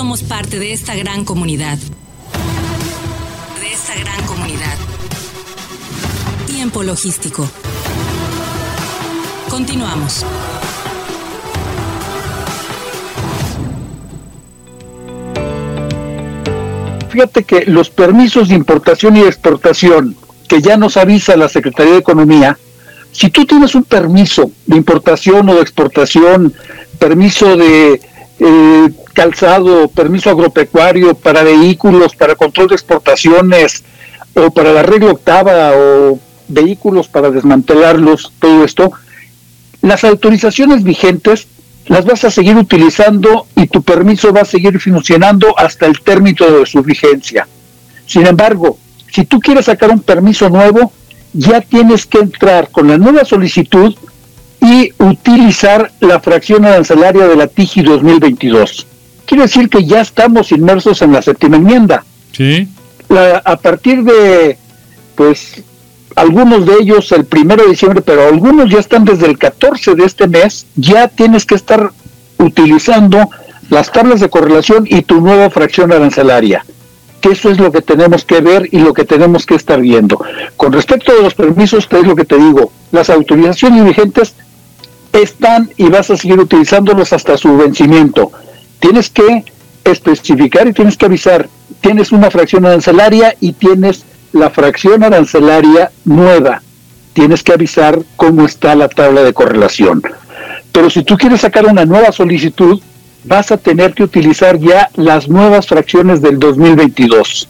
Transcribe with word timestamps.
somos 0.00 0.22
parte 0.22 0.58
de 0.58 0.72
esta 0.72 0.94
gran 0.94 1.26
comunidad. 1.26 1.76
De 1.76 3.70
esta 3.70 3.94
gran 4.00 4.24
comunidad. 4.24 4.74
Tiempo 6.46 6.82
logístico. 6.82 7.46
Continuamos. 9.50 10.24
Fíjate 17.10 17.44
que 17.44 17.66
los 17.66 17.90
permisos 17.90 18.48
de 18.48 18.54
importación 18.54 19.18
y 19.18 19.20
exportación 19.20 20.16
que 20.48 20.62
ya 20.62 20.78
nos 20.78 20.96
avisa 20.96 21.36
la 21.36 21.50
Secretaría 21.50 21.92
de 21.92 21.98
Economía, 21.98 22.56
si 23.12 23.28
tú 23.28 23.44
tienes 23.44 23.74
un 23.74 23.84
permiso 23.84 24.50
de 24.64 24.78
importación 24.78 25.46
o 25.50 25.56
de 25.56 25.60
exportación, 25.60 26.54
permiso 26.98 27.54
de 27.58 28.00
eh, 28.40 28.90
calzado, 29.12 29.88
permiso 29.88 30.30
agropecuario 30.30 31.14
para 31.14 31.42
vehículos, 31.42 32.16
para 32.16 32.34
control 32.34 32.68
de 32.68 32.74
exportaciones, 32.74 33.84
o 34.34 34.50
para 34.50 34.72
la 34.72 34.82
regla 34.82 35.12
octava, 35.12 35.72
o 35.74 36.18
vehículos 36.48 37.08
para 37.08 37.30
desmantelarlos, 37.30 38.32
todo 38.38 38.64
esto, 38.64 38.92
las 39.82 40.04
autorizaciones 40.04 40.82
vigentes 40.82 41.46
las 41.86 42.04
vas 42.04 42.24
a 42.24 42.30
seguir 42.30 42.56
utilizando 42.56 43.46
y 43.56 43.66
tu 43.66 43.82
permiso 43.82 44.32
va 44.32 44.42
a 44.42 44.44
seguir 44.44 44.78
funcionando 44.80 45.58
hasta 45.58 45.86
el 45.86 46.00
término 46.00 46.46
de 46.46 46.66
su 46.66 46.82
vigencia. 46.82 47.48
Sin 48.06 48.26
embargo, 48.26 48.78
si 49.12 49.24
tú 49.24 49.40
quieres 49.40 49.66
sacar 49.66 49.90
un 49.90 50.00
permiso 50.00 50.48
nuevo, 50.48 50.92
ya 51.32 51.60
tienes 51.60 52.06
que 52.06 52.18
entrar 52.18 52.70
con 52.70 52.88
la 52.88 52.98
nueva 52.98 53.24
solicitud 53.24 53.94
y 54.70 54.92
utilizar 54.98 55.90
la 55.98 56.20
fracción 56.20 56.64
arancelaria 56.64 57.26
de 57.26 57.34
la 57.34 57.48
TIGI 57.48 57.82
2022. 57.82 58.86
Quiere 59.26 59.42
decir 59.42 59.68
que 59.68 59.84
ya 59.84 60.00
estamos 60.00 60.52
inmersos 60.52 61.02
en 61.02 61.12
la 61.12 61.22
séptima 61.22 61.56
enmienda. 61.56 62.04
Sí. 62.30 62.68
a 63.44 63.56
partir 63.56 64.04
de, 64.04 64.56
pues, 65.16 65.64
algunos 66.14 66.66
de 66.66 66.74
ellos 66.80 67.10
el 67.10 67.24
primero 67.24 67.64
de 67.64 67.70
diciembre, 67.70 68.00
pero 68.00 68.28
algunos 68.28 68.70
ya 68.70 68.78
están 68.78 69.04
desde 69.04 69.26
el 69.26 69.38
14 69.38 69.96
de 69.96 70.04
este 70.04 70.28
mes, 70.28 70.66
ya 70.76 71.08
tienes 71.08 71.44
que 71.44 71.56
estar 71.56 71.90
utilizando 72.38 73.28
las 73.70 73.90
tablas 73.90 74.20
de 74.20 74.30
correlación 74.30 74.86
y 74.88 75.02
tu 75.02 75.20
nueva 75.20 75.50
fracción 75.50 75.92
arancelaria 75.92 76.64
que 77.20 77.32
eso 77.32 77.50
es 77.50 77.58
lo 77.58 77.70
que 77.70 77.82
tenemos 77.82 78.24
que 78.24 78.40
ver 78.40 78.66
y 78.72 78.78
lo 78.78 78.94
que 78.94 79.04
tenemos 79.04 79.44
que 79.44 79.54
estar 79.54 79.78
viendo. 79.78 80.24
Con 80.56 80.72
respecto 80.72 81.12
a 81.12 81.22
los 81.22 81.34
permisos, 81.34 81.86
es 81.90 82.06
lo 82.06 82.16
que 82.16 82.24
te 82.24 82.36
digo, 82.36 82.72
las 82.92 83.10
autorizaciones 83.10 83.84
vigentes 83.84 84.34
están 85.12 85.70
y 85.76 85.88
vas 85.88 86.10
a 86.10 86.16
seguir 86.16 86.38
utilizándolos 86.38 87.12
hasta 87.12 87.36
su 87.36 87.56
vencimiento. 87.56 88.30
Tienes 88.78 89.10
que 89.10 89.44
especificar 89.84 90.68
y 90.68 90.72
tienes 90.72 90.96
que 90.96 91.06
avisar, 91.06 91.48
tienes 91.80 92.12
una 92.12 92.30
fracción 92.30 92.66
arancelaria 92.66 93.34
y 93.40 93.52
tienes 93.52 94.04
la 94.32 94.50
fracción 94.50 95.02
arancelaria 95.02 95.90
nueva. 96.04 96.62
Tienes 97.12 97.42
que 97.42 97.52
avisar 97.52 97.98
cómo 98.16 98.46
está 98.46 98.74
la 98.74 98.88
tabla 98.88 99.22
de 99.22 99.32
correlación. 99.32 100.02
Pero 100.72 100.88
si 100.88 101.02
tú 101.02 101.16
quieres 101.16 101.40
sacar 101.40 101.66
una 101.66 101.84
nueva 101.84 102.12
solicitud, 102.12 102.80
vas 103.24 103.50
a 103.50 103.56
tener 103.56 103.92
que 103.94 104.04
utilizar 104.04 104.58
ya 104.58 104.88
las 104.94 105.28
nuevas 105.28 105.66
fracciones 105.66 106.22
del 106.22 106.38
2022. 106.38 107.48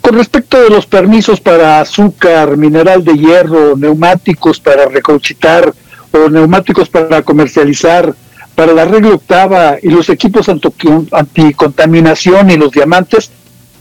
Con 0.00 0.16
respecto 0.16 0.60
de 0.60 0.70
los 0.70 0.86
permisos 0.86 1.40
para 1.40 1.80
azúcar, 1.80 2.56
mineral 2.56 3.04
de 3.04 3.16
hierro, 3.16 3.76
neumáticos 3.76 4.58
para 4.58 4.86
recauchitar 4.86 5.72
o 6.12 6.28
neumáticos 6.28 6.88
para 6.88 7.22
comercializar, 7.22 8.14
para 8.54 8.72
la 8.72 8.84
regla 8.84 9.14
octava 9.14 9.76
y 9.82 9.88
los 9.88 10.08
equipos 10.08 10.48
anticontaminación 10.48 12.50
y 12.50 12.56
los 12.56 12.70
diamantes, 12.70 13.30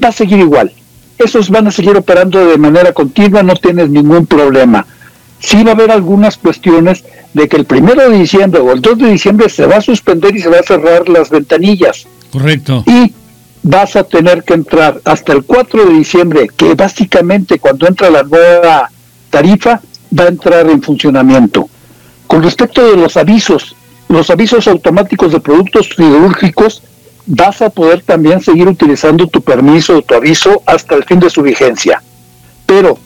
va 0.03 0.09
a 0.09 0.13
seguir 0.13 0.39
igual. 0.39 0.71
Esos 1.17 1.49
van 1.49 1.67
a 1.67 1.71
seguir 1.71 1.95
operando 1.95 2.45
de 2.45 2.57
manera 2.57 2.93
continua, 2.93 3.43
no 3.43 3.55
tienes 3.55 3.89
ningún 3.89 4.25
problema. 4.25 4.86
Sí 5.39 5.64
va 5.64 5.71
a 5.71 5.73
haber 5.73 5.91
algunas 5.91 6.37
cuestiones 6.37 7.03
de 7.33 7.47
que 7.47 7.58
el 7.58 7.65
primero 7.65 8.09
de 8.09 8.17
diciembre 8.17 8.59
o 8.59 8.71
el 8.71 8.81
2 8.81 8.97
de 8.97 9.11
diciembre 9.11 9.49
se 9.49 9.65
va 9.65 9.77
a 9.77 9.81
suspender 9.81 10.36
y 10.36 10.41
se 10.41 10.49
va 10.49 10.59
a 10.59 10.64
cerrar 10.64 11.08
las 11.09 11.30
ventanillas. 11.30 12.08
Correcto. 12.31 12.83
Y 12.87 13.14
vas 13.64 13.95
a 13.95 14.03
tener 14.03 14.43
que 14.43 14.53
entrar 14.53 15.02
hasta 15.05 15.33
el 15.33 15.43
4 15.43 15.86
de 15.86 15.93
diciembre, 15.93 16.49
que 16.55 16.73
básicamente 16.73 17.59
cuando 17.59 17.87
entra 17.87 18.09
la 18.09 18.23
nueva 18.23 18.89
tarifa 19.30 19.81
va 20.17 20.25
a 20.25 20.27
entrar 20.27 20.70
en 20.70 20.81
funcionamiento. 20.81 21.70
Con 22.31 22.43
respecto 22.43 22.89
de 22.89 22.95
los 22.95 23.17
avisos, 23.17 23.75
los 24.08 24.30
avisos 24.30 24.65
automáticos 24.69 25.33
de 25.33 25.42
productos 25.42 25.89
siderúrgicos, 25.89 26.81
vas 27.25 27.61
a 27.61 27.69
poder 27.69 28.03
también 28.03 28.39
seguir 28.39 28.69
utilizando 28.69 29.27
tu 29.27 29.42
permiso 29.42 29.97
o 29.97 30.02
tu 30.02 30.14
aviso 30.15 30.64
hasta 30.65 30.95
el 30.95 31.03
fin 31.03 31.20
de 31.20 31.30
su 31.30 31.41
vigencia. 31.41 32.02
Pero 32.65 32.97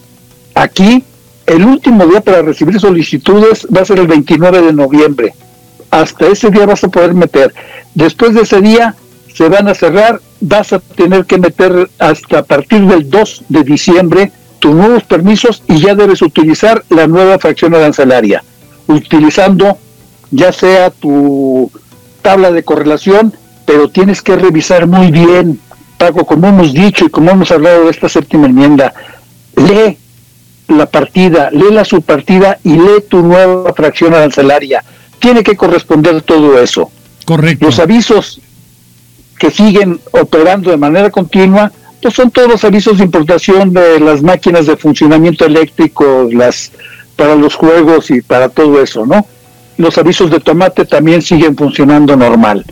aquí 0.54 1.04
el 1.48 1.66
último 1.66 2.06
día 2.06 2.22
para 2.22 2.44
recibir 2.44 2.80
solicitudes 2.80 3.66
va 3.76 3.82
a 3.82 3.86
ser 3.86 3.98
el 3.98 4.06
29 4.06 4.62
de 4.62 4.74
noviembre. 4.74 5.34
Hasta 5.90 6.28
ese 6.28 6.52
día 6.52 6.68
vas 6.68 6.84
a 6.84 6.90
poder 6.90 7.16
meter. 7.16 7.52
Después 7.96 8.36
de 8.36 8.42
ese 8.42 8.62
día 8.62 8.94
se 9.34 9.50
van 9.50 9.68
a 9.68 9.74
cerrar, 9.74 10.22
vas 10.40 10.72
a 10.72 10.78
tener 10.78 11.26
que 11.26 11.40
meter 11.40 11.90
hasta 11.98 12.38
a 12.38 12.44
partir 12.44 12.86
del 12.86 13.10
2 13.10 13.46
de 13.50 13.64
diciembre 13.64 14.32
tus 14.60 14.76
nuevos 14.76 15.04
permisos 15.04 15.64
y 15.68 15.80
ya 15.80 15.96
debes 15.96 16.22
utilizar 16.22 16.84
la 16.90 17.08
nueva 17.08 17.40
fracción 17.40 17.74
arancelaria, 17.74 18.44
utilizando 18.88 19.78
ya 20.32 20.52
sea 20.52 20.90
tu 20.90 21.72
tabla 22.22 22.52
de 22.52 22.64
correlación, 22.64 23.34
pero 23.66 23.90
tienes 23.90 24.22
que 24.22 24.36
revisar 24.36 24.88
muy 24.88 25.12
bien, 25.12 25.60
Paco, 25.98 26.26
como 26.26 26.48
hemos 26.48 26.74
dicho 26.74 27.06
y 27.06 27.10
como 27.10 27.32
hemos 27.32 27.52
hablado 27.52 27.86
de 27.86 27.92
esta 27.92 28.10
séptima 28.10 28.48
enmienda, 28.48 28.94
lee 29.56 29.98
la 30.68 30.88
partida, 30.88 31.50
lee 31.52 31.72
la 31.72 31.86
subpartida 31.86 32.60
y 32.64 32.74
lee 32.74 33.04
tu 33.08 33.22
nueva 33.22 33.74
fracción 33.74 34.14
arancelaria. 34.14 34.84
Tiene 35.20 35.44
que 35.44 35.56
corresponder 35.56 36.22
todo 36.22 36.60
eso. 36.60 36.92
Correcto. 37.26 37.66
Los 37.66 37.80
avisos 37.80 38.42
que 39.40 39.52
siguen 39.52 40.00
operando 40.12 40.72
de 40.72 40.78
manera 40.78 41.10
continua, 41.10 41.72
pues 42.02 42.14
son 42.14 42.32
todos 42.32 42.50
los 42.50 42.64
avisos 42.64 42.98
de 42.98 43.06
importación 43.06 43.74
de 43.74 44.00
las 44.00 44.22
máquinas 44.22 44.66
de 44.66 44.78
funcionamiento 44.78 45.46
eléctrico, 45.46 46.28
las 46.32 46.72
para 47.16 47.36
los 47.36 47.56
juegos 47.56 48.12
y 48.12 48.22
para 48.22 48.50
todo 48.50 48.82
eso, 48.82 49.06
¿no? 49.06 49.26
Los 49.78 49.98
avisos 49.98 50.32
de 50.32 50.40
tomate 50.40 50.86
también 50.86 51.22
siguen 51.22 51.56
funcionando 51.56 52.16
normal. 52.16 52.66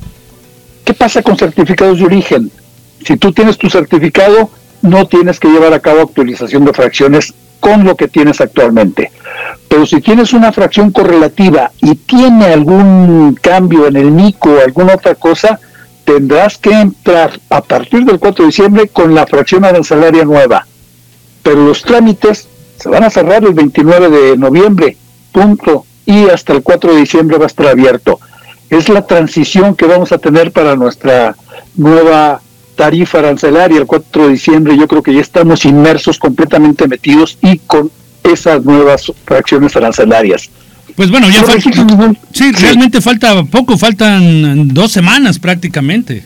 ¿Qué 0.86 0.94
pasa 0.94 1.22
con 1.22 1.38
certificados 1.38 2.00
de 2.00 2.06
origen? 2.06 2.52
Si 3.06 3.18
tú 3.18 3.32
tienes 3.32 3.58
tu 3.58 3.70
certificado, 3.70 4.50
no 4.82 5.08
tienes 5.08 5.40
que 5.40 5.50
llevar 5.50 5.74
a 5.74 5.80
cabo 5.80 6.02
actualización 6.02 6.66
de 6.66 6.74
fracciones 6.74 7.34
con 7.60 7.86
lo 7.86 7.96
que 7.96 8.08
tienes 8.08 8.42
actualmente. 8.42 9.12
Pero 9.70 9.86
si 9.86 10.02
tienes 10.02 10.34
una 10.34 10.52
fracción 10.52 10.92
correlativa 10.92 11.72
y 11.82 11.96
tiene 11.96 12.48
algún 12.48 13.38
cambio 13.42 13.88
en 13.88 13.96
el 13.96 14.16
NICO 14.16 14.52
o 14.52 14.60
alguna 14.60 14.96
otra 14.96 15.16
cosa, 15.16 15.60
tendrás 16.04 16.58
que 16.58 16.72
entrar 16.72 17.40
a 17.50 17.62
partir 17.62 18.04
del 18.04 18.20
4 18.20 18.44
de 18.44 18.48
diciembre 18.48 18.88
con 18.90 19.16
la 19.16 19.26
fracción 19.26 19.64
arancelaria 19.64 20.26
nueva. 20.26 20.68
Pero 21.42 21.66
los 21.66 21.82
trámites 21.82 22.48
se 22.84 22.90
van 22.90 23.06
a 23.06 23.10
cerrar 23.10 23.46
el 23.46 23.54
29 23.54 24.10
de 24.10 24.38
noviembre, 24.38 24.98
punto, 25.32 25.86
y 26.06 26.28
hasta 26.28 26.52
el 26.52 26.64
4 26.64 26.94
de 26.94 27.00
diciembre 27.00 27.38
va 27.38 27.46
a 27.46 27.48
estar 27.48 27.68
abierto. 27.68 28.20
Es 28.70 28.90
la 28.90 29.08
transición 29.08 29.74
que 29.74 29.86
vamos 29.86 30.12
a 30.12 30.18
tener 30.18 30.52
para 30.52 30.76
nuestra 30.76 31.34
nueva 31.78 32.42
tarifa 32.76 33.20
arancelaria 33.20 33.78
el 33.78 33.86
4 33.86 34.24
de 34.26 34.34
diciembre, 34.34 34.78
yo 34.78 34.86
creo 34.90 35.02
que 35.02 35.14
ya 35.14 35.22
estamos 35.22 35.64
inmersos, 35.64 36.20
completamente 36.20 36.86
metidos 36.90 37.38
y 37.42 37.60
con 37.60 37.90
esas 38.22 38.66
nuevas 38.66 39.10
fracciones 39.24 39.74
arancelarias. 39.78 40.50
Pues 40.98 41.10
bueno, 41.10 41.30
ya 41.30 41.44
falta, 41.44 42.14
sí, 42.34 42.52
realmente 42.52 43.00
falta 43.00 43.46
poco, 43.46 43.78
faltan 43.78 44.68
dos 44.74 44.92
semanas 44.92 45.40
prácticamente. 45.40 46.26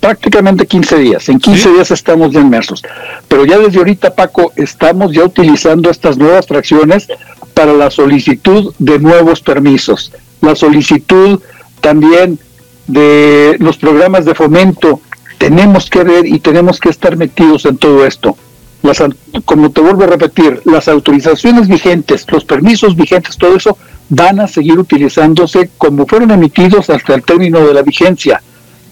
Prácticamente 0.00 0.66
15 0.66 0.98
días, 0.98 1.28
en 1.28 1.38
15 1.38 1.72
días 1.72 1.90
estamos 1.90 2.32
ya 2.32 2.40
inmersos. 2.40 2.82
Pero 3.28 3.44
ya 3.44 3.58
desde 3.58 3.78
ahorita, 3.78 4.14
Paco, 4.14 4.52
estamos 4.56 5.12
ya 5.12 5.24
utilizando 5.24 5.90
estas 5.90 6.16
nuevas 6.16 6.46
fracciones 6.46 7.08
para 7.54 7.72
la 7.72 7.90
solicitud 7.90 8.74
de 8.78 8.98
nuevos 8.98 9.40
permisos, 9.40 10.12
la 10.40 10.54
solicitud 10.54 11.40
también 11.80 12.38
de 12.86 13.56
los 13.58 13.78
programas 13.78 14.24
de 14.24 14.34
fomento 14.34 15.00
tenemos 15.38 15.90
que 15.90 16.04
ver 16.04 16.26
y 16.26 16.38
tenemos 16.40 16.80
que 16.80 16.88
estar 16.88 17.16
metidos 17.16 17.64
en 17.64 17.76
todo 17.76 18.06
esto. 18.06 18.36
Las, 18.82 19.02
como 19.44 19.70
te 19.70 19.80
vuelvo 19.80 20.04
a 20.04 20.06
repetir, 20.06 20.60
las 20.64 20.88
autorizaciones 20.88 21.68
vigentes, 21.68 22.24
los 22.30 22.44
permisos 22.44 22.94
vigentes, 22.94 23.36
todo 23.36 23.56
eso 23.56 23.76
van 24.08 24.40
a 24.40 24.46
seguir 24.46 24.78
utilizándose 24.78 25.70
como 25.76 26.06
fueron 26.06 26.30
emitidos 26.30 26.88
hasta 26.90 27.14
el 27.14 27.22
término 27.22 27.66
de 27.66 27.74
la 27.74 27.82
vigencia. 27.82 28.42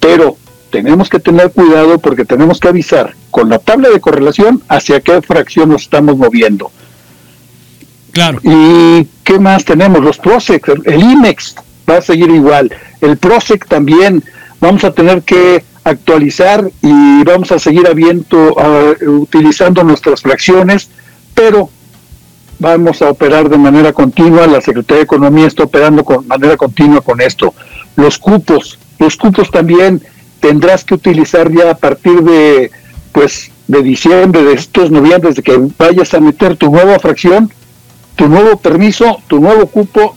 Pero 0.00 0.36
tenemos 0.74 1.08
que 1.08 1.20
tener 1.20 1.52
cuidado 1.52 2.00
porque 2.00 2.24
tenemos 2.24 2.58
que 2.58 2.66
avisar 2.66 3.14
con 3.30 3.48
la 3.48 3.60
tabla 3.60 3.90
de 3.90 4.00
correlación 4.00 4.60
hacia 4.68 5.00
qué 5.00 5.22
fracción 5.22 5.68
nos 5.68 5.82
estamos 5.82 6.16
moviendo. 6.16 6.72
Claro. 8.10 8.40
¿Y 8.42 9.06
qué 9.22 9.38
más 9.38 9.64
tenemos? 9.64 10.02
Los 10.02 10.18
PROSEC, 10.18 10.66
el 10.84 11.00
IMEX 11.00 11.54
va 11.88 11.98
a 11.98 12.02
seguir 12.02 12.28
igual. 12.28 12.74
El 13.00 13.16
PROSEC 13.18 13.68
también 13.68 14.24
vamos 14.58 14.82
a 14.82 14.90
tener 14.90 15.22
que 15.22 15.64
actualizar 15.84 16.68
y 16.82 17.22
vamos 17.22 17.52
a 17.52 17.60
seguir 17.60 17.86
aviento, 17.86 18.56
utilizando 19.06 19.84
nuestras 19.84 20.22
fracciones, 20.22 20.90
pero 21.36 21.70
vamos 22.58 23.00
a 23.00 23.10
operar 23.10 23.48
de 23.48 23.58
manera 23.58 23.92
continua, 23.92 24.48
la 24.48 24.60
Secretaría 24.60 24.96
de 24.96 25.04
Economía 25.04 25.46
está 25.46 25.62
operando 25.62 26.02
de 26.02 26.26
manera 26.26 26.56
continua 26.56 27.00
con 27.00 27.20
esto. 27.20 27.54
Los 27.94 28.18
cupos, 28.18 28.76
los 28.98 29.16
cupos 29.16 29.52
también 29.52 30.02
tendrás 30.40 30.84
que 30.84 30.94
utilizar 30.94 31.50
ya 31.52 31.70
a 31.70 31.74
partir 31.74 32.22
de, 32.22 32.70
pues, 33.12 33.50
de 33.66 33.82
diciembre, 33.82 34.42
de 34.42 34.54
estos 34.54 34.90
noviembre, 34.90 35.32
de 35.32 35.42
que 35.42 35.58
vayas 35.78 36.12
a 36.14 36.20
meter 36.20 36.56
tu 36.56 36.70
nueva 36.70 36.98
fracción, 36.98 37.50
tu 38.16 38.28
nuevo 38.28 38.58
permiso, 38.58 39.20
tu 39.26 39.40
nuevo 39.40 39.66
cupo, 39.66 40.16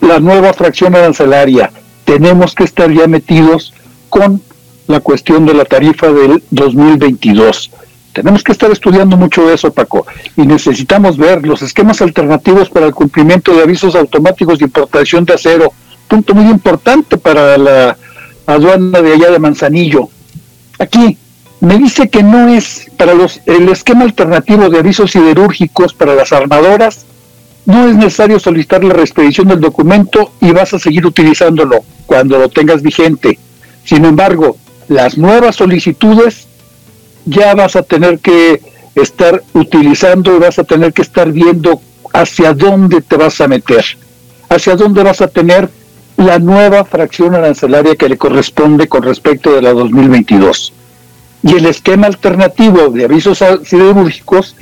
la 0.00 0.20
nueva 0.20 0.52
fracción 0.52 0.94
arancelaria. 0.94 1.70
Tenemos 2.04 2.54
que 2.54 2.64
estar 2.64 2.92
ya 2.92 3.06
metidos 3.06 3.74
con 4.08 4.42
la 4.86 5.00
cuestión 5.00 5.46
de 5.46 5.54
la 5.54 5.64
tarifa 5.64 6.10
del 6.12 6.42
2022. 6.50 7.70
Tenemos 8.12 8.42
que 8.42 8.52
estar 8.52 8.70
estudiando 8.70 9.16
mucho 9.16 9.50
eso, 9.52 9.72
Paco, 9.72 10.06
y 10.36 10.42
necesitamos 10.42 11.16
ver 11.16 11.46
los 11.46 11.62
esquemas 11.62 12.00
alternativos 12.02 12.68
para 12.68 12.86
el 12.86 12.94
cumplimiento 12.94 13.54
de 13.54 13.62
avisos 13.62 13.94
automáticos 13.94 14.58
de 14.58 14.64
importación 14.64 15.24
de 15.24 15.34
acero, 15.34 15.72
punto 16.08 16.34
muy 16.34 16.50
importante 16.50 17.16
para 17.18 17.56
la 17.58 17.96
aduana 18.48 19.02
de 19.02 19.12
allá 19.12 19.30
de 19.30 19.38
Manzanillo. 19.38 20.08
Aquí 20.78 21.18
me 21.60 21.76
dice 21.76 22.08
que 22.08 22.22
no 22.22 22.48
es 22.48 22.90
para 22.96 23.12
los 23.14 23.40
el 23.44 23.68
esquema 23.68 24.04
alternativo 24.04 24.70
de 24.70 24.78
avisos 24.78 25.10
siderúrgicos 25.10 25.92
para 25.92 26.14
las 26.14 26.32
armadoras, 26.32 27.04
no 27.66 27.86
es 27.86 27.96
necesario 27.96 28.40
solicitar 28.40 28.82
la 28.82 28.94
reexpedición 28.94 29.48
del 29.48 29.60
documento 29.60 30.32
y 30.40 30.52
vas 30.52 30.72
a 30.72 30.78
seguir 30.78 31.04
utilizándolo 31.04 31.84
cuando 32.06 32.38
lo 32.38 32.48
tengas 32.48 32.80
vigente. 32.80 33.38
Sin 33.84 34.06
embargo, 34.06 34.56
las 34.88 35.18
nuevas 35.18 35.56
solicitudes 35.56 36.46
ya 37.26 37.54
vas 37.54 37.76
a 37.76 37.82
tener 37.82 38.20
que 38.20 38.62
estar 38.94 39.42
utilizando 39.52 40.34
y 40.34 40.38
vas 40.38 40.58
a 40.58 40.64
tener 40.64 40.94
que 40.94 41.02
estar 41.02 41.30
viendo 41.30 41.82
hacia 42.14 42.54
dónde 42.54 43.02
te 43.02 43.16
vas 43.16 43.42
a 43.42 43.48
meter, 43.48 43.84
hacia 44.48 44.74
dónde 44.74 45.02
vas 45.02 45.20
a 45.20 45.28
tener 45.28 45.68
la 46.18 46.40
nueva 46.40 46.84
fracción 46.84 47.36
arancelaria 47.36 47.94
que 47.94 48.08
le 48.08 48.18
corresponde 48.18 48.88
con 48.88 49.04
respecto 49.04 49.54
de 49.54 49.62
la 49.62 49.72
2022. 49.72 50.72
Y 51.44 51.54
el 51.54 51.66
esquema 51.66 52.08
alternativo 52.08 52.88
de 52.88 53.04
avisos 53.04 53.38
siderúrgicos, 53.64 54.56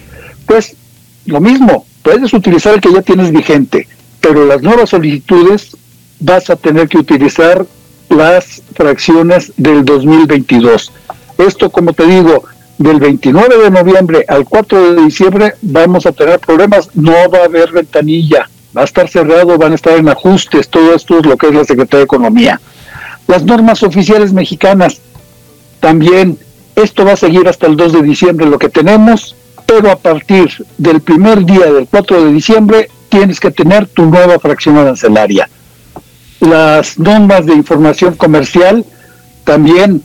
pues 0.44 0.76
lo 1.25 1.41
mismo, 1.41 1.87
puedes 2.03 2.35
utilizar 2.35 2.75
el 2.75 2.82
que 2.82 2.93
ya 2.93 3.00
tienes 3.00 3.32
vigente, 3.32 3.88
pero 4.20 4.44
las 4.44 4.61
nuevas 4.61 4.91
solicitudes 4.91 5.75
vas 6.20 6.50
a 6.50 6.56
tener 6.56 6.88
que 6.88 6.99
utilizar 6.99 7.64
las 8.11 8.62
fracciones 8.75 9.50
del 9.56 9.82
2022. 9.82 10.93
Esto, 11.38 11.70
como 11.70 11.94
te 11.94 12.06
digo, 12.06 12.44
del 12.76 13.00
29 13.00 13.62
de 13.62 13.70
noviembre 13.70 14.26
al 14.29 14.44
4 14.44 14.93
de 14.93 15.02
diciembre 15.05 15.55
vamos 15.62 16.05
a 16.05 16.12
tener 16.12 16.38
problemas, 16.38 16.91
no 16.94 17.14
va 17.31 17.38
a 17.38 17.44
haber 17.44 17.73
ventanilla, 17.73 18.50
va 18.76 18.82
a 18.82 18.84
estar 18.84 19.08
cerrado, 19.08 19.56
van 19.56 19.73
a 19.73 19.76
estar 19.76 19.96
en 19.96 20.08
ajustes, 20.08 20.69
todo 20.69 20.94
esto 20.94 21.19
es 21.19 21.26
lo 21.26 21.37
que 21.37 21.49
es 21.49 21.55
la 21.55 21.64
Secretaría 21.64 21.99
de 21.99 22.05
Economía. 22.05 22.61
Las 23.26 23.43
normas 23.43 23.82
oficiales 23.82 24.32
mexicanas, 24.32 25.00
también 25.81 26.38
esto 26.75 27.05
va 27.05 27.12
a 27.12 27.17
seguir 27.17 27.49
hasta 27.49 27.67
el 27.67 27.76
2 27.76 27.94
de 27.94 28.02
diciembre 28.02 28.46
lo 28.46 28.58
que 28.58 28.69
tenemos, 28.69 29.34
pero 29.64 29.90
a 29.90 29.96
partir 29.96 30.50
del 30.76 31.00
primer 31.00 31.44
día 31.44 31.73
del 31.73 31.88
4 31.88 32.25
de 32.25 32.32
diciembre 32.32 32.90
tienes 33.08 33.40
que 33.40 33.50
tener 33.50 33.87
tu 33.87 34.05
nueva 34.05 34.38
fracción 34.38 34.76
arancelaria. 34.76 35.49
Las 36.40 36.99
normas 36.99 37.46
de 37.46 37.55
información 37.55 38.14
comercial 38.14 38.84
también 39.44 40.02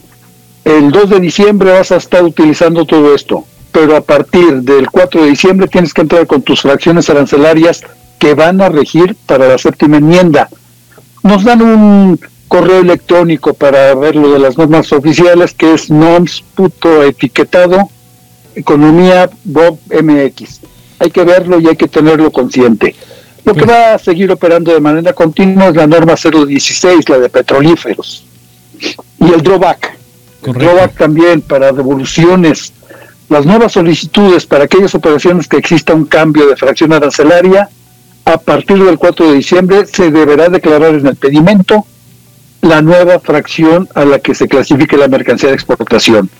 el 0.64 0.90
2 0.90 1.10
de 1.10 1.20
diciembre 1.20 1.72
vas 1.72 1.92
a 1.92 1.96
estar 1.96 2.24
utilizando 2.24 2.86
todo 2.86 3.14
esto, 3.14 3.44
pero 3.70 3.96
a 3.96 4.00
partir 4.00 4.62
del 4.62 4.90
4 4.90 5.22
de 5.22 5.30
diciembre 5.30 5.68
tienes 5.68 5.92
que 5.92 6.00
entrar 6.00 6.26
con 6.26 6.42
tus 6.42 6.62
fracciones 6.62 7.10
arancelarias 7.10 7.82
que 8.22 8.34
van 8.34 8.60
a 8.60 8.68
regir 8.68 9.16
para 9.26 9.48
la 9.48 9.58
séptima 9.58 9.96
enmienda. 9.96 10.48
Nos 11.24 11.42
dan 11.42 11.60
un 11.60 12.20
correo 12.46 12.78
electrónico 12.78 13.52
para 13.52 13.92
ver 13.96 14.14
lo 14.14 14.32
de 14.32 14.38
las 14.38 14.56
normas 14.56 14.92
oficiales 14.92 15.54
que 15.54 15.74
es 15.74 15.90
noms 15.90 16.44
etiquetado 17.04 17.90
economía 18.54 19.28
bob 19.42 19.76
mx. 19.90 20.60
Hay 21.00 21.10
que 21.10 21.24
verlo 21.24 21.58
y 21.58 21.66
hay 21.66 21.74
que 21.74 21.88
tenerlo 21.88 22.30
consciente. 22.30 22.94
Lo 23.44 23.54
que 23.54 23.64
va 23.64 23.94
a 23.94 23.98
seguir 23.98 24.30
operando 24.30 24.72
de 24.72 24.78
manera 24.78 25.12
continua 25.14 25.70
es 25.70 25.74
la 25.74 25.88
norma 25.88 26.14
016, 26.14 27.08
la 27.08 27.18
de 27.18 27.28
petrolíferos. 27.28 28.24
Y 29.18 29.32
el 29.32 29.42
drawback, 29.42 29.98
Correcto. 30.42 30.90
también 30.96 31.40
para 31.40 31.72
devoluciones, 31.72 32.72
las 33.28 33.44
nuevas 33.44 33.72
solicitudes 33.72 34.46
para 34.46 34.66
aquellas 34.66 34.94
operaciones 34.94 35.48
que 35.48 35.56
exista 35.56 35.92
un 35.92 36.04
cambio 36.04 36.46
de 36.46 36.54
fracción 36.54 36.92
arancelaria, 36.92 37.68
a 38.24 38.38
partir 38.38 38.82
del 38.82 38.98
4 38.98 39.30
de 39.30 39.34
diciembre 39.34 39.86
se 39.86 40.10
deberá 40.10 40.48
declarar 40.48 40.94
en 40.94 41.06
el 41.06 41.16
pedimento 41.16 41.84
la 42.60 42.80
nueva 42.80 43.18
fracción 43.18 43.88
a 43.94 44.04
la 44.04 44.20
que 44.20 44.34
se 44.34 44.48
clasifique 44.48 44.96
la 44.96 45.08
mercancía 45.08 45.48
de 45.48 45.56
exportación. 45.56 46.30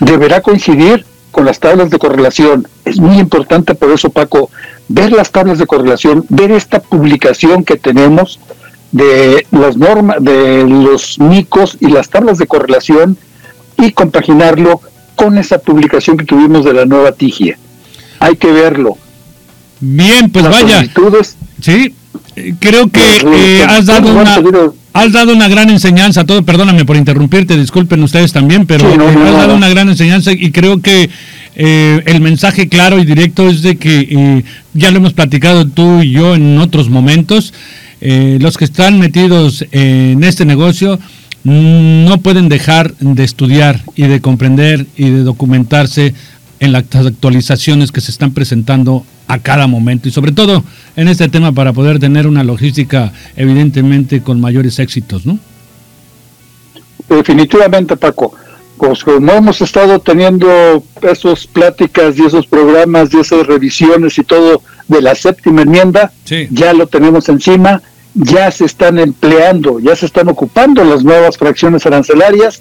Deberá 0.00 0.42
coincidir 0.42 1.04
con 1.30 1.44
las 1.44 1.60
tablas 1.60 1.90
de 1.90 1.98
correlación. 1.98 2.66
Es 2.84 2.98
muy 2.98 3.18
importante 3.18 3.74
por 3.74 3.92
eso, 3.92 4.10
Paco, 4.10 4.50
ver 4.88 5.12
las 5.12 5.30
tablas 5.30 5.58
de 5.58 5.66
correlación, 5.66 6.24
ver 6.28 6.50
esta 6.50 6.80
publicación 6.80 7.64
que 7.64 7.76
tenemos 7.76 8.40
de 8.90 9.46
las 9.52 9.76
normas, 9.76 10.16
de 10.20 10.64
los 10.66 11.18
micos 11.18 11.76
y 11.80 11.88
las 11.88 12.08
tablas 12.08 12.38
de 12.38 12.46
correlación 12.46 13.16
y 13.76 13.92
compaginarlo 13.92 14.80
con 15.14 15.38
esa 15.38 15.58
publicación 15.58 16.16
que 16.16 16.24
tuvimos 16.24 16.64
de 16.64 16.72
la 16.72 16.86
nueva 16.86 17.12
Tigia. 17.12 17.58
Hay 18.18 18.36
que 18.36 18.50
verlo. 18.50 18.96
Bien, 19.80 20.30
pues 20.30 20.44
vaya. 20.44 20.88
Sí, 21.60 21.94
creo 22.58 22.88
que 22.88 23.00
eh, 23.00 23.64
has 23.64 23.86
dado 23.86 24.12
una 24.12 24.40
has 24.94 25.12
dado 25.12 25.32
una 25.32 25.48
gran 25.48 25.70
enseñanza, 25.70 26.24
todo, 26.24 26.42
perdóname 26.42 26.84
por 26.84 26.96
interrumpirte, 26.96 27.56
disculpen 27.56 28.02
ustedes 28.02 28.32
también, 28.32 28.66
pero 28.66 28.90
eh, 28.90 28.98
has 29.26 29.32
dado 29.32 29.54
una 29.54 29.68
gran 29.68 29.88
enseñanza 29.88 30.32
y 30.32 30.50
creo 30.50 30.80
que 30.80 31.08
eh, 31.54 32.02
el 32.06 32.20
mensaje 32.20 32.68
claro 32.68 32.98
y 32.98 33.04
directo 33.04 33.48
es 33.48 33.62
de 33.62 33.76
que 33.76 34.44
ya 34.74 34.90
lo 34.90 34.96
hemos 34.96 35.12
platicado 35.12 35.66
tú 35.66 36.02
y 36.02 36.10
yo 36.12 36.34
en 36.34 36.58
otros 36.58 36.88
momentos, 36.88 37.52
los 38.00 38.56
que 38.56 38.64
están 38.64 38.98
metidos 38.98 39.64
en 39.70 40.24
este 40.24 40.44
negocio 40.44 40.98
no 41.44 42.18
pueden 42.18 42.48
dejar 42.48 42.94
de 42.96 43.24
estudiar 43.24 43.80
y 43.94 44.02
de 44.02 44.20
comprender 44.20 44.86
y 44.96 45.10
de 45.10 45.22
documentarse 45.22 46.14
en 46.60 46.72
las 46.72 46.84
actualizaciones 46.94 47.92
que 47.92 48.00
se 48.00 48.10
están 48.10 48.32
presentando 48.32 49.04
a 49.28 49.38
cada 49.38 49.66
momento 49.66 50.08
y 50.08 50.12
sobre 50.12 50.32
todo 50.32 50.64
en 50.96 51.08
este 51.08 51.28
tema 51.28 51.52
para 51.52 51.72
poder 51.72 51.98
tener 51.98 52.26
una 52.26 52.42
logística 52.42 53.12
evidentemente 53.36 54.22
con 54.22 54.40
mayores 54.40 54.78
éxitos, 54.78 55.26
¿no? 55.26 55.38
Definitivamente, 57.08 57.96
Paco. 57.96 58.34
Pues 58.76 59.02
como 59.02 59.32
hemos 59.32 59.60
estado 59.60 59.98
teniendo 59.98 60.82
esas 61.02 61.46
pláticas 61.46 62.16
y 62.16 62.24
esos 62.24 62.46
programas 62.46 63.12
y 63.12 63.18
esas 63.18 63.46
revisiones 63.46 64.18
y 64.18 64.24
todo 64.24 64.62
de 64.86 65.02
la 65.02 65.14
séptima 65.14 65.62
enmienda, 65.62 66.12
ya 66.50 66.72
lo 66.72 66.86
tenemos 66.86 67.28
encima 67.28 67.82
ya 68.14 68.50
se 68.50 68.64
están 68.64 68.98
empleando, 68.98 69.78
ya 69.78 69.94
se 69.94 70.06
están 70.06 70.28
ocupando 70.28 70.82
las 70.84 71.04
nuevas 71.04 71.38
fracciones 71.38 71.86
arancelarias 71.86 72.60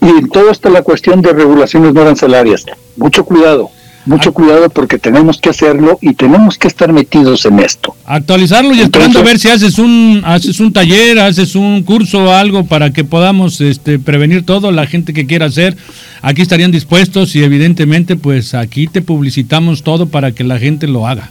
y 0.00 0.08
en 0.08 0.28
todo 0.28 0.50
está 0.50 0.70
la 0.70 0.82
cuestión 0.82 1.20
de 1.20 1.32
regulaciones 1.32 1.92
no 1.92 2.02
arancelarias. 2.02 2.64
Mucho 2.96 3.24
cuidado, 3.24 3.70
mucho 4.06 4.30
ah. 4.30 4.32
cuidado 4.32 4.68
porque 4.70 4.98
tenemos 4.98 5.40
que 5.40 5.50
hacerlo 5.50 5.98
y 6.00 6.14
tenemos 6.14 6.58
que 6.58 6.68
estar 6.68 6.92
metidos 6.92 7.44
en 7.44 7.60
esto. 7.60 7.94
Actualizarlo 8.04 8.74
y 8.74 8.80
esperando 8.80 9.22
ver 9.22 9.38
si 9.38 9.48
haces 9.48 9.78
un 9.78 10.22
haces 10.24 10.60
un 10.60 10.72
taller, 10.72 11.18
haces 11.18 11.54
un 11.54 11.82
curso 11.82 12.24
o 12.24 12.30
algo 12.32 12.64
para 12.64 12.92
que 12.92 13.04
podamos 13.04 13.60
este, 13.60 13.98
prevenir 13.98 14.44
todo, 14.44 14.72
la 14.72 14.86
gente 14.86 15.12
que 15.12 15.26
quiera 15.26 15.46
hacer, 15.46 15.76
aquí 16.22 16.42
estarían 16.42 16.70
dispuestos 16.70 17.34
y 17.36 17.42
evidentemente 17.42 18.16
pues 18.16 18.54
aquí 18.54 18.86
te 18.86 19.02
publicitamos 19.02 19.82
todo 19.82 20.06
para 20.06 20.32
que 20.32 20.44
la 20.44 20.58
gente 20.58 20.86
lo 20.86 21.06
haga. 21.06 21.30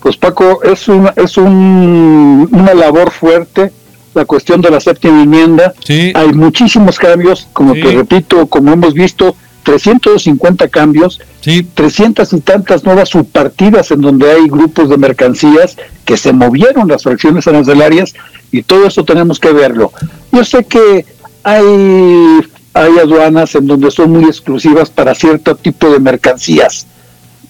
Pues 0.00 0.16
Paco, 0.18 0.62
es, 0.62 0.86
una, 0.88 1.14
es 1.16 1.38
un, 1.38 2.48
una 2.52 2.74
labor 2.74 3.10
fuerte 3.10 3.72
la 4.14 4.24
cuestión 4.24 4.60
de 4.60 4.70
la 4.70 4.80
séptima 4.80 5.22
enmienda. 5.22 5.74
Hay 5.88 6.32
muchísimos 6.32 6.98
cambios, 6.98 7.48
como 7.52 7.74
te 7.74 7.92
repito, 7.92 8.46
como 8.46 8.72
hemos 8.72 8.94
visto, 8.94 9.36
350 9.64 10.68
cambios, 10.68 11.20
sí. 11.40 11.66
300 11.74 12.32
y 12.32 12.40
tantas 12.40 12.84
nuevas 12.84 13.08
subpartidas 13.08 13.90
en 13.90 14.00
donde 14.00 14.30
hay 14.30 14.48
grupos 14.48 14.88
de 14.88 14.98
mercancías 14.98 15.76
que 16.04 16.16
se 16.16 16.32
movieron 16.32 16.88
las 16.88 17.02
fracciones 17.02 17.46
arancelarias 17.48 18.14
y 18.52 18.62
todo 18.62 18.86
eso 18.86 19.04
tenemos 19.04 19.40
que 19.40 19.52
verlo. 19.52 19.92
Yo 20.30 20.44
sé 20.44 20.64
que 20.64 21.06
hay, 21.42 22.40
hay 22.74 22.98
aduanas 22.98 23.54
en 23.54 23.66
donde 23.66 23.90
son 23.90 24.12
muy 24.12 24.24
exclusivas 24.24 24.90
para 24.90 25.14
cierto 25.14 25.56
tipo 25.56 25.90
de 25.90 25.98
mercancías, 25.98 26.86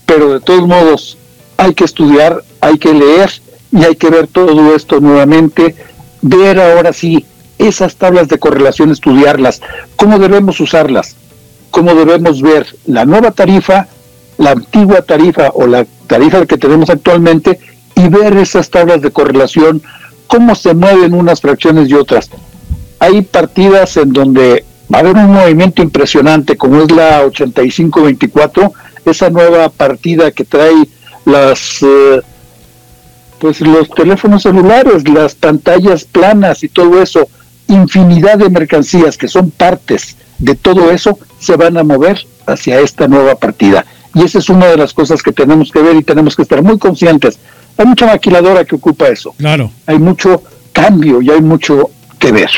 pero 0.06 0.32
de 0.32 0.40
todos 0.40 0.66
modos 0.66 1.18
hay 1.56 1.74
que 1.74 1.84
estudiar, 1.84 2.42
hay 2.60 2.78
que 2.78 2.94
leer 2.94 3.30
y 3.72 3.84
hay 3.84 3.96
que 3.96 4.08
ver 4.08 4.28
todo 4.28 4.74
esto 4.74 5.00
nuevamente, 5.00 5.74
ver 6.22 6.60
ahora 6.60 6.92
sí 6.92 7.26
esas 7.58 7.96
tablas 7.96 8.28
de 8.28 8.38
correlación, 8.38 8.90
estudiarlas, 8.90 9.60
cómo 9.96 10.18
debemos 10.18 10.60
usarlas, 10.60 11.16
cómo 11.74 11.92
debemos 11.92 12.40
ver 12.40 12.64
la 12.86 13.04
nueva 13.04 13.32
tarifa, 13.32 13.88
la 14.38 14.52
antigua 14.52 15.02
tarifa 15.02 15.50
o 15.54 15.66
la 15.66 15.84
tarifa 16.06 16.46
que 16.46 16.56
tenemos 16.56 16.88
actualmente 16.88 17.58
y 17.96 18.08
ver 18.08 18.36
esas 18.36 18.70
tablas 18.70 19.02
de 19.02 19.10
correlación, 19.10 19.82
cómo 20.28 20.54
se 20.54 20.72
mueven 20.72 21.14
unas 21.14 21.40
fracciones 21.40 21.90
y 21.90 21.94
otras. 21.94 22.30
Hay 23.00 23.22
partidas 23.22 23.96
en 23.96 24.12
donde 24.12 24.64
va 24.92 24.98
a 24.98 25.00
haber 25.00 25.16
un 25.16 25.32
movimiento 25.32 25.82
impresionante, 25.82 26.56
como 26.56 26.80
es 26.80 26.92
la 26.92 27.22
8524, 27.24 28.72
esa 29.06 29.30
nueva 29.30 29.68
partida 29.68 30.30
que 30.30 30.44
trae 30.44 30.88
las 31.24 31.82
eh, 31.82 32.20
pues 33.40 33.60
los 33.62 33.90
teléfonos 33.90 34.44
celulares, 34.44 35.08
las 35.08 35.34
pantallas 35.34 36.04
planas 36.04 36.62
y 36.62 36.68
todo 36.68 37.02
eso, 37.02 37.28
infinidad 37.66 38.38
de 38.38 38.48
mercancías 38.48 39.18
que 39.18 39.26
son 39.26 39.50
partes 39.50 40.16
de 40.38 40.54
todo 40.54 40.90
eso 40.90 41.18
se 41.38 41.56
van 41.56 41.76
a 41.76 41.84
mover 41.84 42.26
hacia 42.46 42.80
esta 42.80 43.08
nueva 43.08 43.36
partida. 43.36 43.84
Y 44.14 44.22
esa 44.22 44.38
es 44.38 44.48
una 44.48 44.66
de 44.66 44.76
las 44.76 44.92
cosas 44.92 45.22
que 45.22 45.32
tenemos 45.32 45.70
que 45.70 45.80
ver 45.80 45.96
y 45.96 46.02
tenemos 46.02 46.36
que 46.36 46.42
estar 46.42 46.62
muy 46.62 46.78
conscientes. 46.78 47.38
Hay 47.76 47.86
mucha 47.86 48.06
maquiladora 48.06 48.64
que 48.64 48.76
ocupa 48.76 49.08
eso. 49.08 49.34
Claro. 49.36 49.70
Hay 49.86 49.98
mucho 49.98 50.42
cambio 50.72 51.20
y 51.20 51.30
hay 51.30 51.40
mucho 51.40 51.90
que 52.18 52.32
ver. 52.32 52.50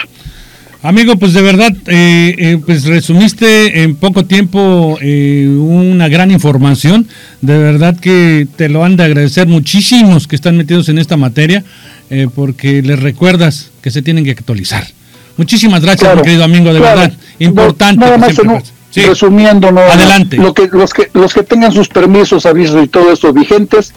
Amigo, 0.83 1.17
pues 1.17 1.33
de 1.33 1.43
verdad, 1.43 1.73
eh, 1.87 2.35
eh, 2.39 2.59
pues 2.65 2.85
resumiste 2.85 3.83
en 3.83 3.97
poco 3.97 4.25
tiempo 4.25 4.99
eh, 5.01 5.49
una 5.49 6.09
gran 6.09 6.31
información. 6.31 7.09
De 7.41 7.59
verdad 7.59 7.99
que 7.99 8.47
te 8.57 8.69
lo 8.69 8.85
han 8.85 8.97
de 8.97 9.05
agradecer 9.05 9.49
muchísimos 9.49 10.29
que 10.29 10.37
están 10.37 10.57
metidos 10.57 10.89
en 10.89 10.99
esta 10.99 11.17
materia, 11.17 11.65
porque 12.37 12.83
les 12.83 13.01
recuerdas 13.01 13.73
que 13.83 13.91
se 13.91 14.01
tienen 14.01 14.25
que 14.25 14.31
actualizar. 14.31 14.87
Muchísimas 15.37 15.83
gracias, 15.83 16.17
mi 16.17 16.23
querido 16.23 16.45
amigo, 16.45 16.73
de 16.73 16.81
verdad. 16.81 17.13
Importante. 17.39 18.01
nada 18.01 18.19
más 18.19 18.35
Resumiendo, 18.95 19.69
Adelante. 19.69 20.39
Lo 20.39 20.55
que, 20.55 20.69
los, 20.73 20.95
que, 20.95 21.11
los 21.13 21.35
que 21.35 21.43
tengan 21.43 21.73
sus 21.73 21.89
permisos, 21.89 22.47
avisos 22.47 22.83
y 22.83 22.89
todo 22.89 23.13
eso 23.13 23.33
vigentes, 23.33 23.93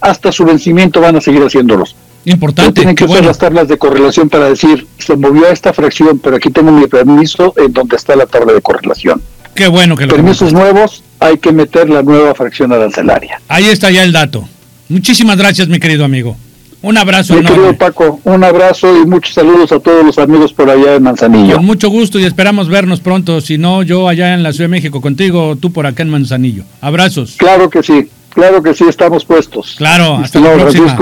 hasta 0.00 0.32
su 0.32 0.44
vencimiento 0.44 1.00
van 1.00 1.16
a 1.16 1.20
seguir 1.20 1.42
haciéndolos. 1.42 1.94
Importante. 2.24 2.72
tienen 2.72 2.96
que 2.96 3.04
usar 3.04 3.24
las 3.24 3.38
tablas 3.38 3.68
de 3.68 3.78
correlación 3.78 4.28
para 4.28 4.48
decir, 4.50 4.86
se 4.98 5.16
movió 5.16 5.46
a 5.46 5.50
esta 5.50 5.72
fracción, 5.72 6.18
pero 6.18 6.36
aquí 6.36 6.50
tengo 6.50 6.70
mi 6.70 6.86
permiso 6.86 7.54
en 7.56 7.72
donde 7.72 7.96
está 7.96 8.14
la 8.16 8.26
tabla 8.26 8.52
de 8.52 8.60
correlación. 8.60 9.22
Qué 9.54 9.68
bueno 9.68 9.96
que 9.96 10.06
lo 10.06 10.14
Permisos 10.14 10.52
nuevos, 10.52 11.02
hay 11.18 11.38
que 11.38 11.52
meter 11.52 11.88
la 11.88 12.02
nueva 12.02 12.34
fracción 12.34 12.72
arancelaria. 12.72 13.40
Ahí 13.48 13.66
está 13.66 13.90
ya 13.90 14.02
el 14.02 14.12
dato. 14.12 14.46
Muchísimas 14.88 15.36
gracias, 15.36 15.68
mi 15.68 15.78
querido 15.78 16.04
amigo. 16.04 16.36
Un 16.82 16.96
abrazo. 16.96 17.34
Mi 17.34 17.44
querido 17.44 17.76
Paco, 17.76 18.20
un 18.24 18.42
abrazo 18.42 19.02
y 19.02 19.06
muchos 19.06 19.34
saludos 19.34 19.70
a 19.72 19.80
todos 19.80 20.04
los 20.04 20.18
amigos 20.18 20.52
por 20.52 20.70
allá 20.70 20.94
en 20.94 21.02
Manzanillo. 21.02 21.56
Con 21.56 21.66
mucho 21.66 21.90
gusto 21.90 22.18
y 22.18 22.24
esperamos 22.24 22.68
vernos 22.68 23.00
pronto. 23.00 23.40
Si 23.40 23.58
no, 23.58 23.82
yo 23.82 24.08
allá 24.08 24.32
en 24.34 24.42
la 24.42 24.52
Ciudad 24.52 24.64
de 24.64 24.76
México 24.76 25.00
contigo, 25.00 25.56
tú 25.60 25.72
por 25.72 25.86
acá 25.86 26.02
en 26.02 26.10
Manzanillo. 26.10 26.64
Abrazos. 26.80 27.36
Claro 27.36 27.68
que 27.68 27.82
sí, 27.82 28.08
claro 28.30 28.62
que 28.62 28.74
sí, 28.74 28.84
estamos 28.88 29.26
puestos. 29.26 29.74
Claro, 29.76 30.16
hasta 30.16 30.40
la 30.40 30.54
próxima. 30.54 30.96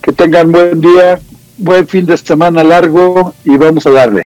Que 0.00 0.12
tengan 0.12 0.52
buen 0.52 0.80
día, 0.80 1.18
buen 1.56 1.88
fin 1.88 2.06
de 2.06 2.16
semana 2.16 2.62
largo 2.62 3.34
y 3.44 3.56
vamos 3.56 3.86
a 3.86 3.90
darle. 3.90 4.22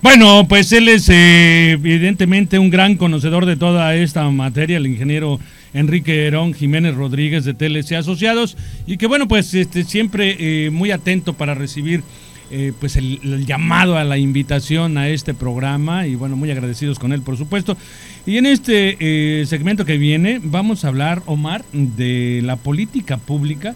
Bueno, 0.00 0.46
pues 0.48 0.70
él 0.70 0.88
es 0.88 1.08
eh, 1.08 1.72
evidentemente 1.72 2.60
un 2.60 2.70
gran 2.70 2.94
conocedor 2.96 3.46
de 3.46 3.56
toda 3.56 3.96
esta 3.96 4.30
materia, 4.30 4.76
el 4.76 4.86
ingeniero 4.86 5.40
Enrique 5.74 6.24
Herón 6.24 6.54
Jiménez 6.54 6.94
Rodríguez 6.94 7.44
de 7.44 7.52
TLC 7.52 7.94
Asociados, 7.94 8.56
y 8.86 8.96
que 8.96 9.08
bueno, 9.08 9.26
pues 9.26 9.52
este, 9.54 9.82
siempre 9.82 10.36
eh, 10.38 10.70
muy 10.70 10.92
atento 10.92 11.32
para 11.32 11.54
recibir 11.54 12.04
eh, 12.52 12.72
pues 12.78 12.94
el, 12.94 13.44
llamado 13.44 13.98
a 13.98 14.04
la 14.04 14.18
invitación 14.18 14.98
a 14.98 15.08
este 15.08 15.34
programa, 15.34 16.06
y 16.06 16.14
bueno, 16.14 16.36
muy 16.36 16.52
agradecidos 16.52 17.00
con 17.00 17.12
él, 17.12 17.22
por 17.22 17.36
supuesto. 17.36 17.76
Y 18.24 18.36
en 18.36 18.46
este 18.46 19.44
segmento 19.46 19.84
que 19.84 19.98
viene 19.98 20.40
vamos 20.40 20.84
a 20.84 20.88
hablar, 20.88 21.22
Omar, 21.26 21.64
de 21.72 22.40
la 22.44 22.54
política 22.54 23.16
pública 23.16 23.74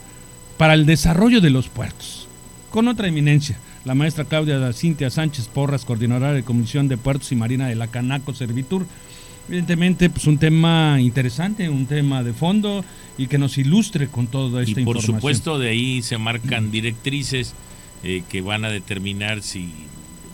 para 0.56 0.74
el 0.74 0.86
desarrollo 0.86 1.40
de 1.40 1.50
los 1.50 1.68
puertos. 1.68 2.28
Con 2.70 2.86
otra 2.86 3.08
eminencia, 3.08 3.58
la 3.84 3.94
maestra 3.94 4.24
Claudia 4.24 4.72
Cintia 4.72 5.10
Sánchez 5.10 5.48
Porras, 5.48 5.84
coordinadora 5.84 6.32
de 6.32 6.42
Comisión 6.42 6.88
de 6.88 6.96
Puertos 6.96 7.32
y 7.32 7.36
Marina 7.36 7.66
de 7.66 7.74
la 7.74 7.88
Canaco 7.88 8.34
Servitur. 8.34 8.86
Evidentemente, 9.48 10.08
pues 10.08 10.26
un 10.26 10.38
tema 10.38 11.00
interesante, 11.00 11.68
un 11.68 11.86
tema 11.86 12.22
de 12.22 12.32
fondo 12.32 12.84
y 13.18 13.26
que 13.26 13.38
nos 13.38 13.58
ilustre 13.58 14.06
con 14.06 14.28
toda 14.28 14.62
esta 14.62 14.80
y 14.80 14.84
por 14.84 15.02
supuesto, 15.02 15.58
de 15.58 15.70
ahí 15.70 16.02
se 16.02 16.16
marcan 16.16 16.70
directrices 16.70 17.54
eh, 18.04 18.22
que 18.28 18.40
van 18.40 18.64
a 18.64 18.70
determinar 18.70 19.42
si 19.42 19.72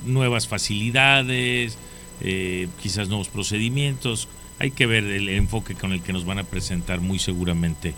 nuevas 0.05 0.47
facilidades, 0.47 1.79
eh, 2.21 2.69
quizás 2.83 3.09
nuevos 3.09 3.29
procedimientos. 3.29 4.29
Hay 4.59 4.73
que 4.73 4.87
ver 4.87 5.05
el 5.05 5.29
enfoque 5.31 5.75
con 5.75 5.93
el 5.93 6.03
que 6.03 6.13
nos 6.13 6.27
van 6.27 6.39
a 6.39 6.45
presentar 6.45 7.01
muy 7.01 7.19
seguramente 7.19 7.95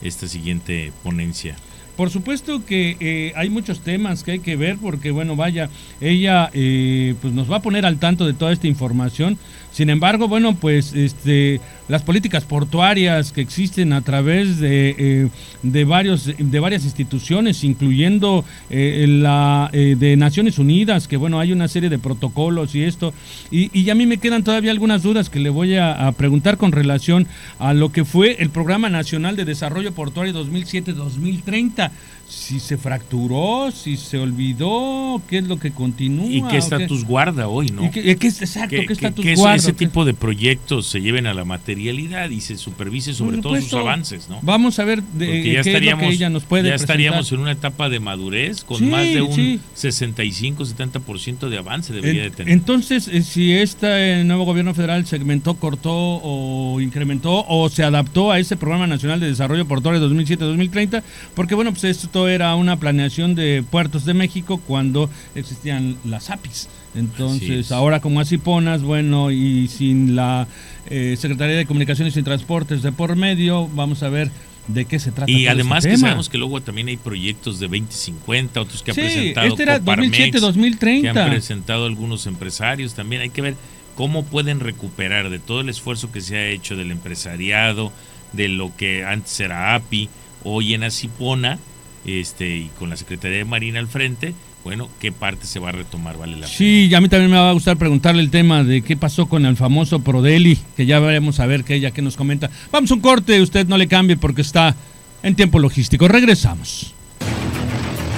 esta 0.00 0.28
siguiente 0.28 0.92
ponencia. 1.02 1.56
Por 1.96 2.10
supuesto 2.10 2.64
que 2.64 2.96
eh, 3.00 3.32
hay 3.36 3.50
muchos 3.50 3.80
temas 3.80 4.24
que 4.24 4.32
hay 4.32 4.38
que 4.38 4.56
ver 4.56 4.78
porque, 4.78 5.10
bueno, 5.10 5.36
vaya, 5.36 5.68
ella 6.00 6.50
eh, 6.54 7.14
pues 7.20 7.34
nos 7.34 7.50
va 7.50 7.56
a 7.56 7.62
poner 7.62 7.84
al 7.84 7.98
tanto 7.98 8.26
de 8.26 8.32
toda 8.32 8.52
esta 8.52 8.66
información. 8.66 9.38
Sin 9.72 9.90
embargo, 9.90 10.26
bueno, 10.26 10.54
pues 10.54 10.94
este, 10.94 11.60
las 11.92 12.00
políticas 12.00 12.44
portuarias 12.44 13.32
que 13.32 13.42
existen 13.42 13.92
a 13.92 14.00
través 14.00 14.58
de, 14.58 14.96
eh, 14.96 15.28
de, 15.62 15.84
varios, 15.84 16.30
de 16.38 16.58
varias 16.58 16.84
instituciones, 16.84 17.64
incluyendo 17.64 18.46
la 18.70 19.70
de 19.72 20.16
Naciones 20.16 20.58
Unidas, 20.58 21.06
que 21.06 21.18
bueno, 21.18 21.38
hay 21.38 21.52
una 21.52 21.68
serie 21.68 21.90
de 21.90 21.98
protocolos 21.98 22.74
y 22.74 22.84
esto. 22.84 23.12
Y, 23.50 23.78
y 23.78 23.90
a 23.90 23.94
mí 23.94 24.06
me 24.06 24.16
quedan 24.16 24.42
todavía 24.42 24.70
algunas 24.70 25.02
dudas 25.02 25.28
que 25.28 25.38
le 25.38 25.50
voy 25.50 25.74
a, 25.74 26.08
a 26.08 26.12
preguntar 26.12 26.56
con 26.56 26.72
relación 26.72 27.26
a 27.58 27.74
lo 27.74 27.92
que 27.92 28.06
fue 28.06 28.36
el 28.40 28.48
Programa 28.48 28.88
Nacional 28.88 29.36
de 29.36 29.44
Desarrollo 29.44 29.92
Portuario 29.92 30.32
2007-2030 30.32 31.90
si 32.32 32.60
se 32.60 32.78
fracturó, 32.78 33.70
si 33.70 33.96
se 33.96 34.18
olvidó, 34.18 35.20
qué 35.28 35.38
es 35.38 35.44
lo 35.44 35.58
que 35.58 35.70
continúa. 35.70 36.26
¿Y 36.26 36.42
qué 36.42 36.56
estatus 36.56 37.04
guarda 37.04 37.46
hoy, 37.46 37.68
no? 37.68 37.90
qué, 37.90 38.10
exacto, 38.10 38.70
qué, 38.70 38.86
estatus 38.88 39.24
guarda? 39.36 39.56
ese 39.56 39.72
tipo 39.74 40.04
de 40.06 40.14
proyectos 40.14 40.86
se 40.86 41.02
lleven 41.02 41.26
a 41.26 41.34
la 41.34 41.44
materialidad 41.82 42.30
y 42.30 42.40
se 42.40 42.56
supervise 42.56 43.12
sobre 43.14 43.38
todos 43.38 43.64
sus 43.64 43.74
avances, 43.74 44.28
¿no? 44.28 44.38
Vamos 44.42 44.78
a 44.78 44.84
ver 44.84 45.02
de, 45.02 45.52
ya 45.52 45.60
estaríamos, 45.60 46.12
ella 46.12 46.30
nos 46.30 46.44
puede 46.44 46.68
Ya 46.68 46.74
estaríamos 46.74 47.32
en 47.32 47.40
una 47.40 47.52
etapa 47.52 47.88
de 47.88 48.00
madurez 48.00 48.62
con 48.64 48.88
más 48.90 49.04
de 49.04 49.22
un 49.22 49.60
65-70% 49.76 51.48
de 51.48 51.58
avance 51.58 51.92
debería 51.92 52.22
de 52.22 52.30
tener. 52.30 52.52
Entonces, 52.52 53.08
eh, 53.08 53.22
si 53.22 53.52
este 53.52 54.22
nuevo 54.24 54.44
gobierno 54.44 54.74
federal 54.74 55.04
segmentó, 55.06 55.54
cortó 55.54 55.92
o 55.92 56.80
incrementó 56.80 57.44
o 57.48 57.68
se 57.68 57.82
adaptó 57.82 58.30
a 58.30 58.38
ese 58.38 58.56
Programa 58.56 58.86
Nacional 58.86 59.18
de 59.20 59.28
Desarrollo 59.28 59.66
Portuario 59.66 60.00
2007-2030, 60.08 61.02
porque 61.34 61.54
bueno, 61.54 61.72
pues 61.72 61.84
esto 61.84 62.28
era 62.28 62.54
una 62.54 62.78
planeación 62.78 63.34
de 63.34 63.64
puertos 63.68 64.04
de 64.04 64.14
México 64.14 64.60
cuando 64.66 65.10
existían 65.34 65.96
las 66.04 66.30
APIs. 66.30 66.68
Entonces, 66.94 67.72
ahora 67.72 68.00
como 68.00 68.20
así 68.20 68.36
ponas, 68.38 68.82
bueno, 68.82 69.30
y 69.30 69.68
sin 69.68 70.14
la 70.14 70.46
eh, 70.88 71.16
Secretaría 71.18 71.56
de 71.56 71.66
Comunicaciones 71.66 72.16
y 72.16 72.22
Transportes 72.22 72.82
de 72.82 72.92
por 72.92 73.16
medio, 73.16 73.68
vamos 73.68 74.02
a 74.02 74.08
ver 74.08 74.30
de 74.68 74.84
qué 74.84 74.98
se 74.98 75.10
trata. 75.12 75.30
Y 75.30 75.46
además 75.46 75.84
que 75.84 75.96
sabemos 75.96 76.28
que 76.28 76.38
luego 76.38 76.60
también 76.60 76.88
hay 76.88 76.96
proyectos 76.96 77.58
de 77.58 77.66
2050, 77.66 78.60
otros 78.60 78.82
que 78.82 78.92
ha 78.92 78.94
presentado 78.94 79.46
este 79.46 79.62
era 79.62 79.80
2007-2030. 79.80 81.00
que 81.02 81.08
han 81.08 81.30
presentado 81.30 81.86
algunos 81.86 82.26
empresarios, 82.26 82.94
también 82.94 83.22
hay 83.22 83.30
que 83.30 83.42
ver 83.42 83.56
cómo 83.96 84.24
pueden 84.24 84.60
recuperar 84.60 85.30
de 85.30 85.38
todo 85.38 85.60
el 85.60 85.68
esfuerzo 85.68 86.12
que 86.12 86.20
se 86.20 86.36
ha 86.36 86.46
hecho 86.46 86.76
del 86.76 86.90
empresariado, 86.90 87.92
de 88.32 88.48
lo 88.48 88.74
que 88.76 89.04
antes 89.04 89.38
era 89.40 89.74
API, 89.74 90.08
hoy 90.44 90.74
en 90.74 90.84
Asipona, 90.84 91.58
este, 92.04 92.56
y 92.56 92.70
con 92.78 92.90
la 92.90 92.96
Secretaría 92.96 93.38
de 93.38 93.44
Marina 93.44 93.78
al 93.78 93.88
frente, 93.88 94.34
bueno, 94.64 94.88
¿qué 95.00 95.10
parte 95.10 95.46
se 95.46 95.58
va 95.58 95.70
a 95.70 95.72
retomar? 95.72 96.16
Vale 96.16 96.36
la 96.36 96.46
sí, 96.46 96.94
a 96.94 97.00
mí 97.00 97.08
también 97.08 97.30
me 97.30 97.36
va 97.36 97.50
a 97.50 97.52
gustar 97.52 97.76
preguntarle 97.76 98.22
el 98.22 98.30
tema 98.30 98.62
de 98.62 98.82
qué 98.82 98.96
pasó 98.96 99.26
con 99.26 99.44
el 99.44 99.56
famoso 99.56 100.00
Prodeli, 100.00 100.58
que 100.76 100.86
ya 100.86 101.00
veremos 101.00 101.40
a 101.40 101.46
ver 101.46 101.64
qué 101.64 101.74
ella 101.74 101.90
que 101.90 102.02
nos 102.02 102.16
comenta. 102.16 102.50
Vamos 102.70 102.90
a 102.90 102.94
un 102.94 103.00
corte, 103.00 103.40
usted 103.42 103.66
no 103.66 103.76
le 103.76 103.88
cambie 103.88 104.16
porque 104.16 104.42
está 104.42 104.76
en 105.22 105.34
tiempo 105.34 105.58
logístico. 105.58 106.06
Regresamos. 106.06 106.94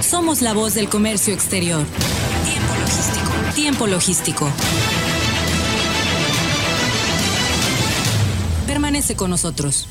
Somos 0.03 0.43
la 0.43 0.53
voz 0.53 0.75
del 0.75 0.89
comercio 0.89 1.33
exterior. 1.33 1.85
Tiempo 2.45 2.75
logístico. 2.79 3.55
Tiempo 3.55 3.87
logístico. 3.87 4.51
Permanece 8.67 9.17
con 9.17 9.31
nosotros. 9.31 9.89